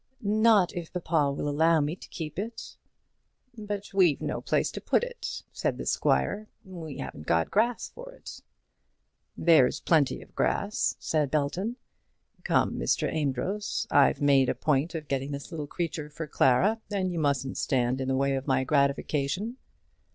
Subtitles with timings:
[0.23, 2.75] "Not if papa will allow me to keep it."
[3.55, 6.47] "But we've no place to put it!" said the squire.
[6.65, 8.41] "We haven't got grass for it!"
[9.37, 11.75] "There's plenty of grass," said Belton.
[12.43, 13.13] "Come, Mr.
[13.13, 17.59] Amedroz; I've made a point of getting this little creature for Clara, and you mustn't
[17.59, 19.57] stand in the way of my gratification."